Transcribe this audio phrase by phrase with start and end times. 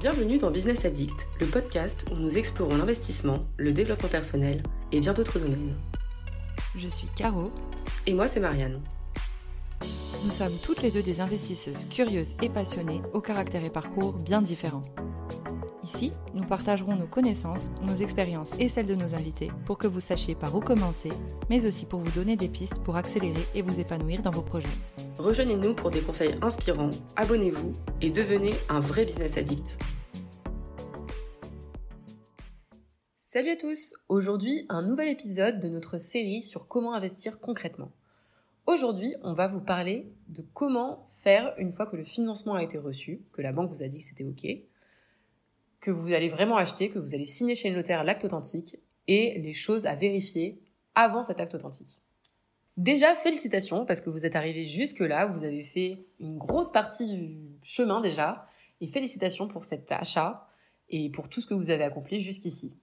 [0.00, 5.12] Bienvenue dans Business Addict, le podcast où nous explorons l'investissement, le développement personnel et bien
[5.12, 5.74] d'autres domaines.
[6.76, 7.50] Je suis Caro.
[8.06, 8.80] Et moi, c'est Marianne.
[10.24, 14.42] Nous sommes toutes les deux des investisseuses curieuses et passionnées, au caractère et parcours bien
[14.42, 14.82] différents.
[15.84, 20.00] Ici, nous partagerons nos connaissances, nos expériences et celles de nos invités pour que vous
[20.00, 21.10] sachiez par où commencer,
[21.50, 24.66] mais aussi pour vous donner des pistes pour accélérer et vous épanouir dans vos projets.
[25.18, 29.76] Rejoignez-nous pour des conseils inspirants, abonnez-vous et devenez un vrai business addict.
[33.18, 37.92] Salut à tous Aujourd'hui, un nouvel épisode de notre série sur comment investir concrètement.
[38.66, 42.78] Aujourd'hui, on va vous parler de comment faire une fois que le financement a été
[42.78, 44.46] reçu, que la banque vous a dit que c'était OK,
[45.84, 49.38] que vous allez vraiment acheter, que vous allez signer chez le notaire l'acte authentique et
[49.38, 50.58] les choses à vérifier
[50.94, 52.00] avant cet acte authentique.
[52.78, 57.38] Déjà, félicitations parce que vous êtes arrivé jusque-là, vous avez fait une grosse partie du
[57.62, 58.46] chemin déjà
[58.80, 60.48] et félicitations pour cet achat
[60.88, 62.78] et pour tout ce que vous avez accompli jusqu'ici.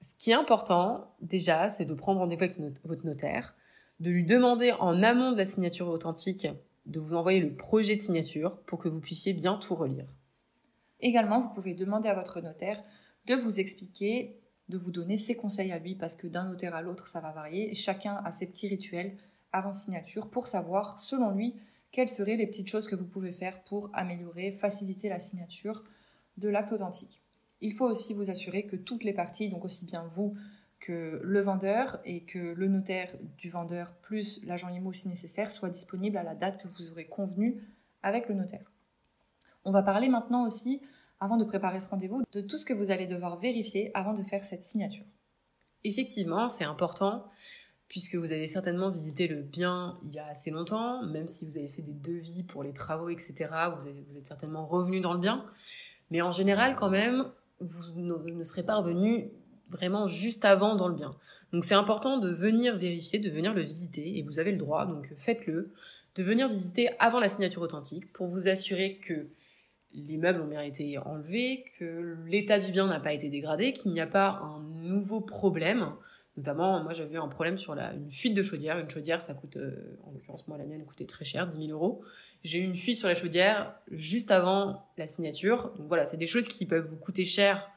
[0.00, 3.56] Ce qui est important déjà, c'est de prendre rendez-vous avec votre notaire,
[3.98, 6.46] de lui demander en amont de la signature authentique
[6.86, 10.17] de vous envoyer le projet de signature pour que vous puissiez bien tout relire.
[11.00, 12.82] Également, vous pouvez demander à votre notaire
[13.26, 16.82] de vous expliquer, de vous donner ses conseils à lui, parce que d'un notaire à
[16.82, 17.74] l'autre, ça va varier.
[17.74, 19.16] chacun a ses petits rituels
[19.52, 21.54] avant signature pour savoir, selon lui,
[21.90, 25.84] quelles seraient les petites choses que vous pouvez faire pour améliorer, faciliter la signature
[26.36, 27.22] de l'acte authentique.
[27.60, 30.36] Il faut aussi vous assurer que toutes les parties, donc aussi bien vous
[30.80, 35.70] que le vendeur et que le notaire du vendeur plus l'agent IMO si nécessaire soient
[35.70, 37.64] disponibles à la date que vous aurez convenue
[38.02, 38.70] avec le notaire.
[39.68, 40.80] On va parler maintenant aussi,
[41.20, 44.22] avant de préparer ce rendez-vous, de tout ce que vous allez devoir vérifier avant de
[44.22, 45.04] faire cette signature.
[45.84, 47.26] Effectivement, c'est important
[47.86, 51.58] puisque vous avez certainement visité le bien il y a assez longtemps, même si vous
[51.58, 53.34] avez fait des devis pour les travaux, etc.
[53.76, 55.44] Vous, êtes certainement revenu dans le bien.
[56.10, 57.26] Mais en général, quand même,
[57.60, 59.30] vous ne serez pas revenu
[59.68, 61.14] vraiment juste avant dans le bien.
[61.52, 64.86] Donc c'est important de venir vérifier, de venir le visiter, et vous avez le droit,
[64.86, 65.74] donc faites-le,
[66.14, 69.28] de venir visiter avant la signature authentique pour vous assurer que
[70.06, 73.92] les meubles ont bien été enlevés, que l'état du bien n'a pas été dégradé, qu'il
[73.92, 75.92] n'y a pas un nouveau problème.
[76.36, 78.78] Notamment, moi j'avais un problème sur la, une fuite de chaudière.
[78.78, 81.70] Une chaudière, ça coûte, euh, en l'occurrence moi la mienne coûtait très cher, 10 000
[81.70, 82.02] euros.
[82.44, 85.72] J'ai eu une fuite sur la chaudière juste avant la signature.
[85.76, 87.68] Donc voilà, c'est des choses qui peuvent vous coûter cher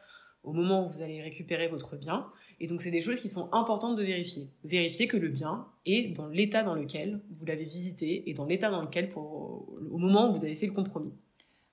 [0.43, 2.27] au moment où vous allez récupérer votre bien.
[2.59, 4.49] Et donc c'est des choses qui sont importantes de vérifier.
[4.63, 8.69] Vérifier que le bien est dans l'état dans lequel vous l'avez visité et dans l'état
[8.69, 11.13] dans lequel, pour, au moment où vous avez fait le compromis.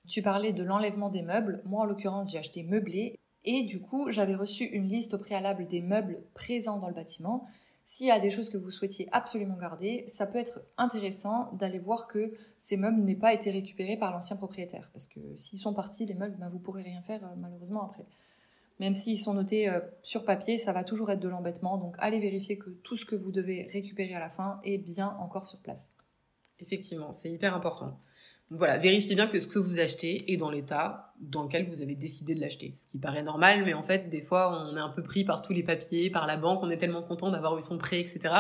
[0.09, 1.63] Tu parlais de l'enlèvement des meubles.
[1.67, 3.19] Moi, en l'occurrence, j'ai acheté meublé.
[3.45, 7.47] Et du coup, j'avais reçu une liste au préalable des meubles présents dans le bâtiment.
[7.85, 11.79] S'il y a des choses que vous souhaitiez absolument garder, ça peut être intéressant d'aller
[11.79, 14.91] voir que ces meubles n'aient pas été récupérés par l'ancien propriétaire.
[14.93, 18.05] Parce que s'ils sont partis, les meubles, ben, vous pourrez rien faire euh, malheureusement après.
[18.81, 21.79] Même s'ils sont notés euh, sur papier, ça va toujours être de l'embêtement.
[21.79, 25.17] Donc allez vérifier que tout ce que vous devez récupérer à la fin est bien
[25.21, 25.91] encore sur place.
[26.61, 27.99] Effectivement, c'est hyper important
[28.51, 31.95] voilà, vérifiez bien que ce que vous achetez est dans l'état dans lequel vous avez
[31.95, 32.73] décidé de l'acheter.
[32.77, 35.43] Ce qui paraît normal, mais en fait, des fois, on est un peu pris par
[35.43, 38.35] tous les papiers, par la banque, on est tellement content d'avoir eu son prêt, etc.,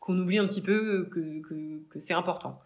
[0.00, 1.40] qu'on oublie un petit peu que,
[1.88, 2.60] que, c'est important.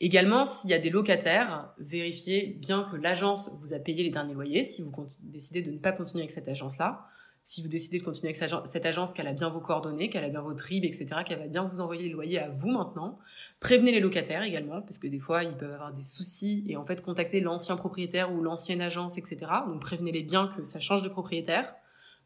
[0.00, 4.34] Également, s'il y a des locataires, vérifiez bien que l'agence vous a payé les derniers
[4.34, 7.06] loyers, si vous décidez de ne pas continuer avec cette agence-là
[7.44, 10.30] si vous décidez de continuer avec cette agence, qu'elle a bien vos coordonnées, qu'elle a
[10.30, 13.18] bien vos tribes, etc., qu'elle va bien vous envoyer les loyers à vous maintenant.
[13.60, 16.86] Prévenez les locataires également, parce que des fois, ils peuvent avoir des soucis et en
[16.86, 19.36] fait contacter l'ancien propriétaire ou l'ancienne agence, etc.
[19.68, 21.74] Donc prévenez-les bien que ça change de propriétaire,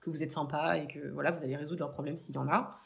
[0.01, 2.47] que vous êtes sympa et que voilà, vous allez résoudre leurs problèmes s'il y en
[2.47, 2.79] a.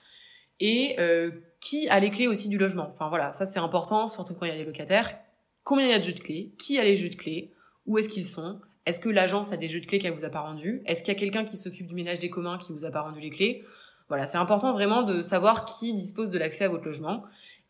[0.59, 2.89] Et euh, qui a les clés aussi du logement?
[2.95, 5.19] Enfin voilà, ça c'est important, surtout quand il y a des locataires.
[5.65, 6.55] Combien il y a de jeux de clés?
[6.59, 7.53] Qui a les jeux de clés?
[7.85, 8.59] Où est-ce qu'ils sont?
[8.85, 10.83] Est-ce que l'agence a des jeux de clés qu'elle vous a pas rendus?
[10.87, 13.03] Est-ce qu'il y a quelqu'un qui s'occupe du ménage des communs qui vous a pas
[13.03, 13.65] rendu les clés?
[14.09, 17.23] Voilà, c'est important vraiment de savoir qui dispose de l'accès à votre logement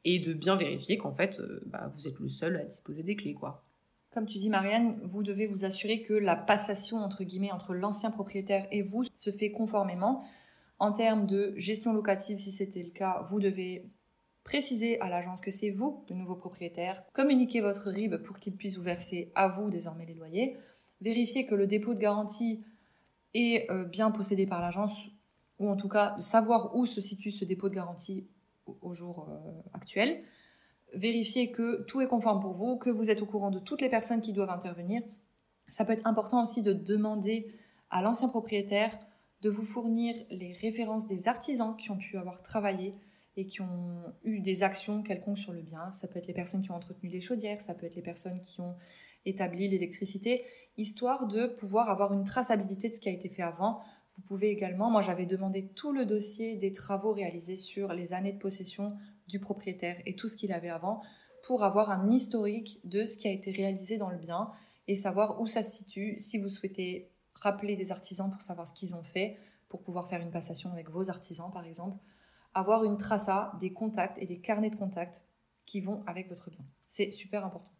[0.05, 3.15] et de bien vérifier qu'en fait, euh, bah, vous êtes le seul à disposer des
[3.15, 3.37] clés.
[4.13, 8.11] Comme tu dis, Marianne, vous devez vous assurer que la passation, entre guillemets, entre l'ancien
[8.11, 10.25] propriétaire et vous se fait conformément.
[10.79, 13.87] En termes de gestion locative, si c'était le cas, vous devez
[14.43, 18.77] préciser à l'agence que c'est vous, le nouveau propriétaire, communiquer votre RIB pour qu'il puisse
[18.77, 20.57] vous verser à vous désormais les loyers
[21.03, 22.65] vérifier que le dépôt de garantie
[23.35, 25.09] est euh, bien possédé par l'agence,
[25.59, 28.29] ou en tout cas de savoir où se situe ce dépôt de garantie
[28.81, 30.23] au, jour euh, actuel.
[30.95, 33.89] Vérifier que tout est conforme pour vous, que vous êtes au courant de toutes les
[33.89, 35.03] personnes qui doivent intervenir.
[35.67, 37.53] Ça peut être important aussi de demander
[37.91, 38.97] à l'ancien propriétaire
[39.41, 42.95] de vous fournir les références des artisans qui ont pu avoir travaillé
[43.37, 45.91] et qui ont eu des actions quelconques sur le bien.
[45.91, 48.39] Ça peut être les personnes qui ont entretenu les chaudières, ça peut être les personnes
[48.41, 48.77] qui ont
[49.25, 50.45] établi l'électricité,
[50.77, 53.81] histoire de pouvoir avoir une traçabilité de ce qui a été fait avant.
[54.15, 58.33] Vous pouvez également, moi j'avais demandé tout le dossier des travaux réalisés sur les années
[58.33, 58.97] de possession
[59.29, 61.03] du propriétaire et tout ce qu'il avait avant
[61.45, 64.51] pour avoir un historique de ce qui a été réalisé dans le bien
[64.87, 68.73] et savoir où ça se situe, si vous souhaitez rappeler des artisans pour savoir ce
[68.73, 71.99] qu'ils ont fait, pour pouvoir faire une passation avec vos artisans par exemple,
[72.55, 75.25] avoir une traça, des contacts et des carnets de contacts
[75.65, 76.65] qui vont avec votre bien.
[76.87, 77.73] C'est super important.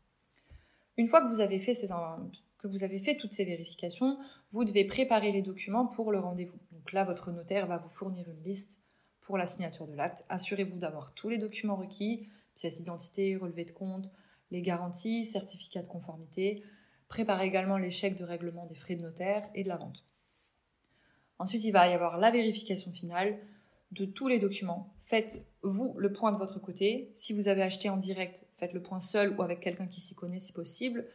[0.97, 4.19] Une fois que vous avez fait toutes ces vérifications,
[4.51, 6.59] vous devez préparer les documents pour le rendez-vous.
[6.71, 8.83] Donc là, votre notaire va vous fournir une liste
[9.21, 10.25] pour la signature de l'acte.
[10.29, 14.11] Assurez-vous d'avoir tous les documents requis, pièce d'identité, relevé de compte,
[14.51, 16.63] les garanties, certificat de conformité.
[17.09, 20.05] Préparez également les chèques de règlement des frais de notaire et de la vente.
[21.39, 23.39] Ensuite, il va y avoir la vérification finale
[23.93, 24.93] de tous les documents.
[25.01, 27.11] Faites vous le point de votre côté.
[27.15, 30.15] Si vous avez acheté en direct, faites le point seul ou avec quelqu'un qui s'y
[30.15, 31.07] connaît si possible.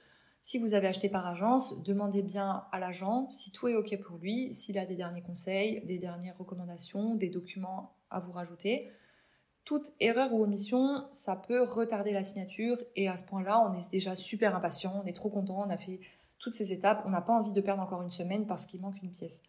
[0.41, 4.17] Si vous avez acheté par agence, demandez bien à l'agent si tout est OK pour
[4.17, 8.89] lui, s'il a des derniers conseils, des dernières recommandations, des documents à vous rajouter.
[9.65, 13.91] Toute erreur ou omission, ça peut retarder la signature et à ce point-là, on est
[13.91, 15.99] déjà super impatient, on est trop content, on a fait
[16.39, 19.01] toutes ces étapes, on n'a pas envie de perdre encore une semaine parce qu'il manque
[19.01, 19.41] une pièce.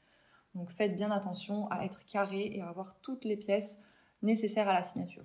[0.58, 3.84] Donc faites bien attention à être carré et à avoir toutes les pièces
[4.22, 5.22] nécessaires à la signature.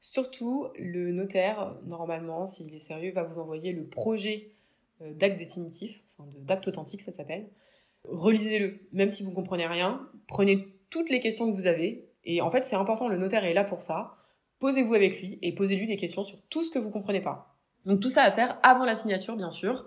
[0.00, 4.50] Surtout, le notaire, normalement, s'il est sérieux, va vous envoyer le projet
[5.02, 7.48] euh, d'acte définitif, enfin d'acte authentique, ça s'appelle.
[8.04, 10.08] Relisez-le, même si vous ne comprenez rien.
[10.26, 12.08] Prenez toutes les questions que vous avez.
[12.24, 14.16] Et en fait, c'est important, le notaire est là pour ça.
[14.58, 17.56] Posez-vous avec lui et posez-lui des questions sur tout ce que vous ne comprenez pas.
[17.84, 19.86] Donc tout ça à faire avant la signature, bien sûr.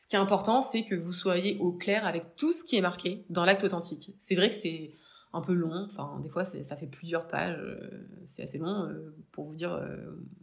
[0.00, 2.80] Ce qui est important, c'est que vous soyez au clair avec tout ce qui est
[2.80, 4.14] marqué dans l'acte authentique.
[4.16, 4.92] C'est vrai que c'est
[5.34, 8.86] un peu long, enfin des fois ça fait plusieurs pages, euh, c'est assez long.
[8.86, 9.78] Euh, pour vous dire,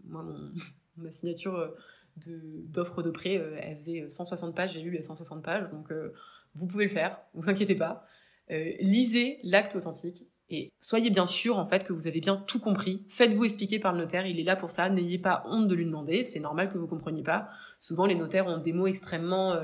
[0.06, 0.24] moi
[0.98, 1.74] ma signature
[2.18, 6.13] d'offre de, prêt, euh, elle faisait 160 pages, j'ai lu les 160 pages, donc euh,
[6.56, 8.06] vous pouvez le faire, vous inquiétez pas.
[8.51, 12.60] Euh, lisez l'acte authentique et soyez bien sûr en fait que vous avez bien tout
[12.60, 13.04] compris.
[13.10, 14.90] Faites-vous expliquer par le notaire, il est là pour ça.
[14.90, 16.24] N'ayez pas honte de lui demander.
[16.24, 17.50] C'est normal que vous compreniez pas.
[17.80, 19.56] Souvent les notaires ont des mots extrêmement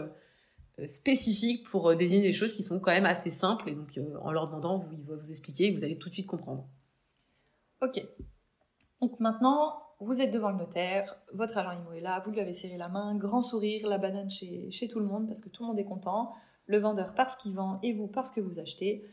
[0.86, 4.48] spécifiques pour désigner des choses qui sont quand même assez simples et donc en leur
[4.48, 6.68] demandant, vous, il va vous expliquer et vous allez tout de suite comprendre.
[7.82, 8.04] Ok.
[9.02, 12.54] Donc maintenant, vous êtes devant le notaire, votre agent IMO est là, vous lui avez
[12.54, 15.64] serré la main, grand sourire, la banane chez, chez tout le monde parce que tout
[15.64, 16.34] le monde est content,
[16.66, 19.06] le vendeur parce qu'il vend et vous parce que vous achetez.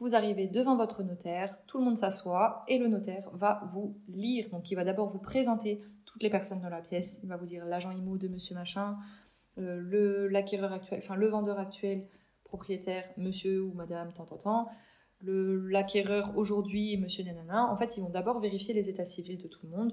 [0.00, 4.48] Vous arrivez devant votre notaire, tout le monde s'assoit et le notaire va vous lire.
[4.50, 7.20] Donc il va d'abord vous présenter toutes les personnes dans la pièce.
[7.22, 8.96] Il va vous dire l'agent IMO de monsieur machin,
[9.58, 12.08] euh, le l'acquéreur actuel, enfin le vendeur actuel,
[12.44, 14.68] propriétaire, monsieur ou madame, tant, tant, tant
[15.22, 17.70] l'acquéreur aujourd'hui, monsieur nanana.
[17.70, 19.92] En fait, ils vont d'abord vérifier les états civils de tout le monde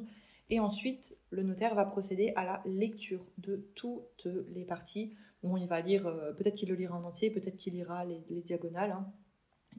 [0.49, 5.13] et ensuite, le notaire va procéder à la lecture de toutes les parties.
[5.43, 8.41] Bon, il va lire, euh, peut-être qu'il le lira en entier, peut-être qu'il lira les,
[8.41, 9.11] diagonales, hein,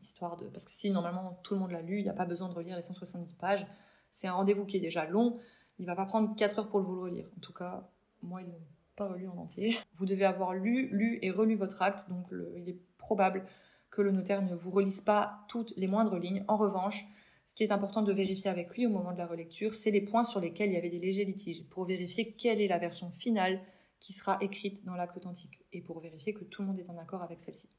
[0.03, 0.47] histoire de.
[0.47, 2.55] Parce que si normalement tout le monde l'a lu, il n'y a pas besoin de
[2.55, 3.67] relire les 170 pages.
[4.11, 5.39] C'est un rendez-vous qui est déjà long.
[5.79, 7.29] Il va pas prendre 4 heures pour vous le relire.
[7.37, 7.89] En tout cas,
[8.23, 8.61] moi, ils l'ont
[8.97, 9.79] pas relu en entier.
[9.95, 13.47] Vous devez avoir lu, lu et relu votre acte, donc il est probable
[13.91, 16.45] que le notaire ne vous relise pas toutes les moindres lignes.
[16.49, 17.07] En revanche,
[17.45, 20.03] ce qui est important de vérifier avec lui au moment de la relecture, c'est les
[20.03, 23.11] points sur lesquels il y avait des légers litiges, pour vérifier quelle est la version
[23.11, 23.61] finale
[24.01, 26.99] qui sera écrite dans l'acte authentique, et pour vérifier que tout le monde est en
[26.99, 27.71] accord avec celle-ci.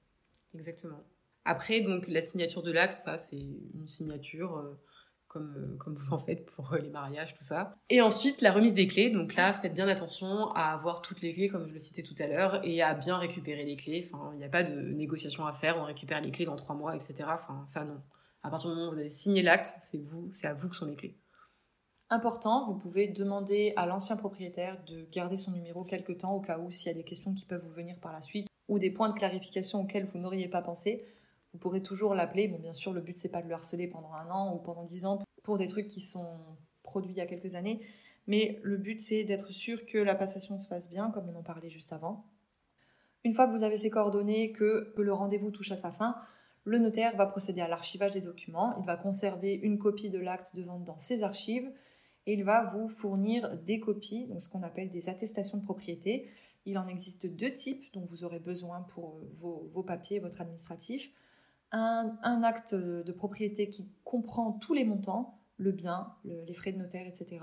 [0.56, 1.04] Exactement.
[1.46, 4.80] Après, donc la signature de l'acte, ça c'est une signature euh,
[5.30, 7.76] comme, euh, comme vous en faites pour euh, les mariages, tout ça.
[7.90, 9.10] Et ensuite, la remise des clés.
[9.10, 12.16] Donc là, faites bien attention à avoir toutes les clés, comme je le citais tout
[12.20, 14.10] à l'heure, et à bien récupérer les clés.
[14.12, 16.76] Enfin, il n'y a pas de négociation à faire, on récupère les clés dans trois
[16.76, 17.14] mois, etc.
[17.28, 18.02] Enfin, ça non.
[18.42, 20.76] À partir du moment où vous avez signé l'acte, c'est vous, c'est à vous que
[20.76, 21.18] sont les clés.
[22.10, 26.58] Important, vous pouvez demander à l'ancien propriétaire de garder son numéro quelque temps au cas
[26.58, 28.90] où s'il y a des questions qui peuvent vous venir par la suite ou des
[28.90, 31.06] points de clarification auxquels vous n'auriez pas pensé.
[31.52, 32.48] Vous pourrez toujours l'appeler.
[32.48, 34.84] Bon, bien sûr, le but c'est pas de le harceler pendant un an ou pendant
[34.84, 36.40] dix ans pour des trucs qui sont
[36.84, 37.80] produits il y a quelques années,
[38.28, 41.44] mais le but c'est d'être sûr que la passation se fasse bien, comme on en
[41.44, 42.26] parlait juste avant.
[43.24, 46.16] Une fois que vous avez ces coordonnées, que le rendez-vous touche à sa fin,
[46.64, 50.56] le notaire va procéder à l'archivage des documents, il va conserver une copie de l'acte
[50.56, 51.70] de vente dans ses archives
[52.26, 56.30] et il va vous fournir des copies, donc ce qu'on appelle des attestations de propriété.
[56.66, 61.12] Il en existe deux types dont vous aurez besoin pour euh, vos, papiers, votre administratif.
[61.72, 67.06] Un, acte de propriété qui comprend tous les montants, le bien, les frais de notaire,
[67.06, 67.40] etc.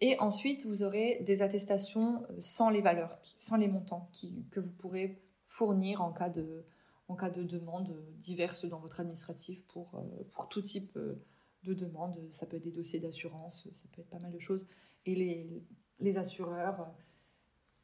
[0.00, 4.10] Et ensuite, vous aurez des attestations euh, sans les valeurs, sans les montants
[4.50, 6.64] que vous pourrez fournir en cas de,
[7.08, 11.20] en demande diverses dans votre administratif pour, euh, tout type euh,
[11.64, 12.16] de demande.
[12.30, 14.68] Ça peut être des dossiers d'assurance, ça peut être pas mal de choses.
[15.04, 15.64] Et les,
[15.98, 16.88] les assureurs,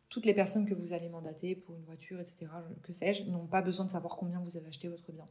[0.08, 2.46] toutes les personnes que vous allez mandater pour une voiture, etc.,
[2.82, 5.26] que sais-je, n'ont pas besoin de savoir combien vous avez acheté votre bien.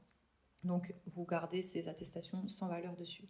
[0.63, 3.27] Donc, vous gardez ces attestations sans valeur dessus.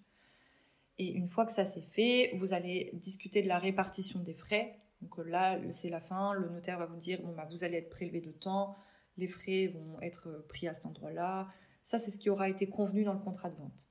[0.99, 4.79] Et une fois que ça c'est fait, vous allez discuter de la répartition des frais.
[5.01, 6.33] Donc là, c'est la fin.
[6.33, 8.75] Le notaire va vous dire bon, bah, vous allez être prélevé de temps,
[9.17, 11.47] les frais vont être pris à cet endroit-là.
[11.81, 13.87] Ça, c'est ce qui aura été convenu dans le contrat de vente.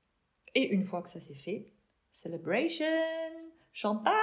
[0.55, 1.73] Et une fois que ça c'est fait,
[2.11, 2.85] celebration,
[3.71, 4.13] champagne,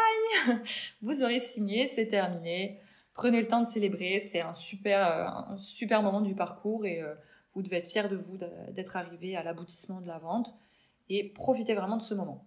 [1.03, 2.81] vous aurez signé, c'est terminé.
[3.15, 5.03] Prenez le temps de célébrer, c'est un super,
[5.51, 7.15] un super moment du parcours et euh,
[7.55, 8.39] vous devez être fier de vous
[8.71, 10.55] d'être arrivé à l'aboutissement de la vente
[11.09, 12.47] et profitez vraiment de ce moment.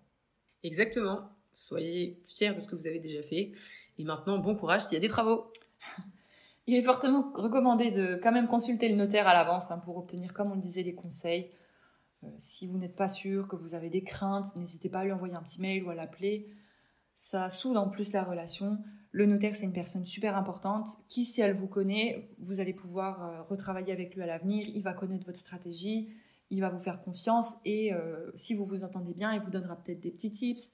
[0.63, 1.29] Exactement.
[1.53, 3.51] Soyez fiers de ce que vous avez déjà fait.
[3.97, 5.51] Et maintenant, bon courage s'il y a des travaux.
[6.67, 10.33] Il est fortement recommandé de quand même consulter le notaire à l'avance hein, pour obtenir,
[10.33, 11.51] comme on le disait, les conseils.
[12.23, 15.11] Euh, si vous n'êtes pas sûr, que vous avez des craintes, n'hésitez pas à lui
[15.11, 16.49] envoyer un petit mail ou à l'appeler.
[17.13, 18.79] Ça soude en plus la relation.
[19.13, 23.23] Le notaire, c'est une personne super importante qui, si elle vous connaît, vous allez pouvoir
[23.23, 24.67] euh, retravailler avec lui à l'avenir.
[24.73, 26.09] Il va connaître votre stratégie,
[26.49, 29.75] il va vous faire confiance et euh, si vous vous entendez bien, il vous donnera
[29.75, 30.73] peut-être des petits tips,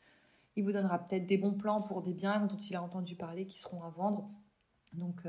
[0.56, 3.46] il vous donnera peut-être des bons plans pour des biens dont il a entendu parler
[3.46, 4.30] qui seront à vendre.
[4.94, 5.22] Donc,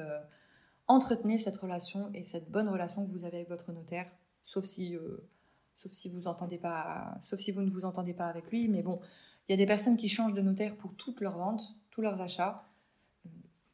[0.87, 4.11] entretenez cette relation et cette bonne relation que vous avez avec votre notaire,
[4.43, 5.29] sauf si, euh,
[5.85, 8.69] vous pas, sauf si vous ne vous entendez pas avec lui.
[8.69, 9.01] Mais bon,
[9.49, 12.21] il y a des personnes qui changent de notaire pour toutes leurs ventes, tous leurs
[12.21, 12.70] achats.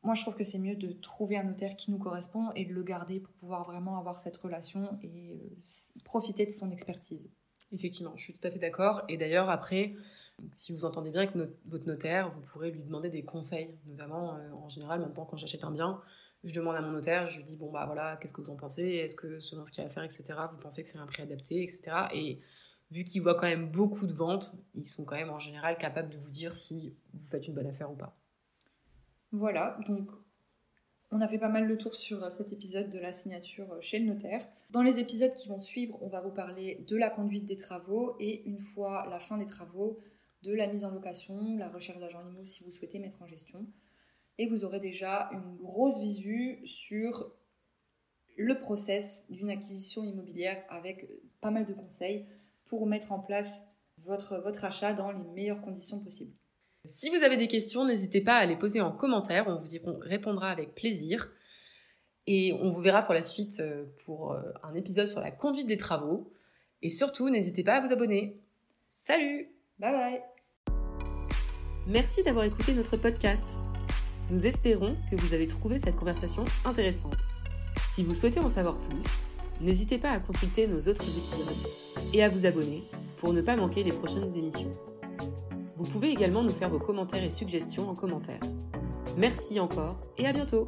[0.07, 2.73] Moi, je trouve que c'est mieux de trouver un notaire qui nous correspond et de
[2.73, 7.33] le garder pour pouvoir vraiment avoir cette relation et euh, profiter de son expertise.
[7.73, 9.03] Effectivement, je suis tout à fait d'accord.
[9.09, 9.97] Et d'ailleurs, après,
[10.53, 11.35] si vous entendez bien avec
[11.65, 13.77] votre notaire, vous pourrez lui demander des conseils.
[13.85, 16.01] Notamment, euh, en général, maintenant, quand j'achète un bien,
[16.45, 18.57] je demande à mon notaire, je lui dis bon bah voilà, qu'est-ce que vous en
[18.57, 18.85] pensez?
[18.85, 20.25] Est-ce que selon ce qu'il y a à faire, etc.
[20.53, 22.07] Vous pensez que c'est un prix adapté, etc.
[22.15, 22.39] Et
[22.93, 26.11] vu qu'ils voient quand même beaucoup de ventes, ils sont quand même en général capables
[26.11, 28.17] de vous dire si vous faites une bonne affaire ou pas.
[29.37, 30.09] Voilà, donc
[31.11, 34.07] on a fait pas mal le tour sur cet épisode de la signature chez le
[34.07, 34.49] notaire.
[34.71, 38.17] Dans les épisodes qui vont suivre, on va vous parler de la conduite des travaux
[38.19, 40.01] et une fois la fin des travaux,
[40.43, 43.67] de la mise en location, la recherche d'agents IMO si vous souhaitez mettre en gestion
[44.39, 47.31] et vous aurez déjà une grosse visu sur
[48.39, 51.11] le process d'une acquisition immobilière avec
[51.43, 52.25] pas mal de conseils
[52.65, 53.67] pour mettre en place
[53.99, 56.33] votre achat dans les meilleures conditions possibles.
[56.87, 59.81] Si vous avez des questions, n'hésitez pas à les poser en commentaire, on vous y
[60.01, 61.31] répondra avec plaisir.
[62.27, 65.67] Et on vous verra pour la suite euh, pour euh, un épisode sur la conduite
[65.67, 66.33] des travaux.
[66.83, 68.41] Et surtout, n'hésitez pas à vous abonner.
[68.91, 70.23] Salut Bye bye
[71.87, 73.47] Merci d'avoir écouté notre podcast.
[74.31, 77.15] Nous espérons que vous avez trouvé cette conversation intéressante.
[77.95, 79.03] Si vous souhaitez en savoir plus,
[79.61, 81.55] n'hésitez pas à consulter nos autres épisodes
[82.13, 82.83] et à vous abonner
[83.19, 84.73] pour ne pas manquer les prochaines émissions.
[85.77, 88.41] Vous pouvez également nous faire vos commentaires et suggestions en commentaire.
[89.19, 90.67] Merci encore et à bientôt